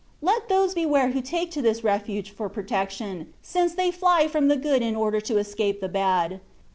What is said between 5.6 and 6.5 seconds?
the bad.